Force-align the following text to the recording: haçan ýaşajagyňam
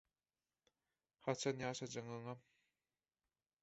haçan 1.25 1.61
ýaşajagyňam 1.63 2.39